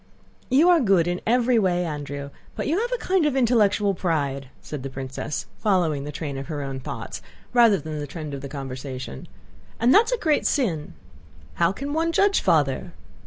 [0.49, 4.47] "You are good in every way, Andrew, but you have a kind of intellectual pride,"
[4.59, 7.21] said the princess, following the train of her own thoughts
[7.53, 10.95] rather than the trend of the conversation—"and that's a great sin.
[11.53, 12.93] How can one judge Father?